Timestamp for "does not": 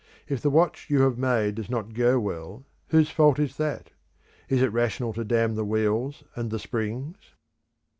1.53-1.93